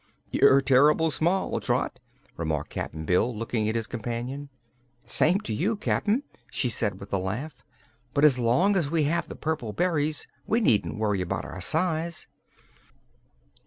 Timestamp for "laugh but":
7.19-8.25